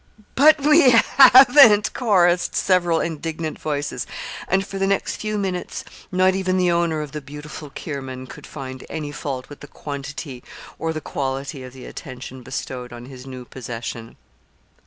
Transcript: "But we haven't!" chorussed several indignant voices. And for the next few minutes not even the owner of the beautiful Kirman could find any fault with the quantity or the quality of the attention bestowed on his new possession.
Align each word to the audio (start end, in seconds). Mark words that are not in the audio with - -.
"But 0.33 0.59
we 0.61 0.89
haven't!" 0.89 1.93
chorussed 1.93 2.55
several 2.55 2.99
indignant 2.99 3.59
voices. 3.59 4.07
And 4.47 4.65
for 4.65 4.79
the 4.79 4.87
next 4.87 5.17
few 5.17 5.37
minutes 5.37 5.83
not 6.11 6.33
even 6.33 6.57
the 6.57 6.71
owner 6.71 7.01
of 7.01 7.11
the 7.11 7.21
beautiful 7.21 7.69
Kirman 7.69 8.25
could 8.27 8.47
find 8.47 8.83
any 8.89 9.11
fault 9.11 9.47
with 9.47 9.59
the 9.59 9.67
quantity 9.67 10.43
or 10.79 10.91
the 10.91 11.01
quality 11.01 11.61
of 11.61 11.73
the 11.73 11.85
attention 11.85 12.41
bestowed 12.41 12.91
on 12.91 13.05
his 13.05 13.27
new 13.27 13.45
possession. 13.45 14.15